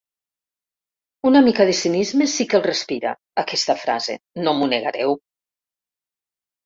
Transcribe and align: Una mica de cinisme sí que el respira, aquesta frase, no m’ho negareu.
Una 1.31 1.41
mica 1.47 1.67
de 1.69 1.75
cinisme 1.81 2.27
sí 2.35 2.47
que 2.53 2.59
el 2.61 2.65
respira, 2.69 3.11
aquesta 3.45 3.79
frase, 3.85 4.19
no 4.47 4.55
m’ho 4.59 4.71
negareu. 4.75 5.15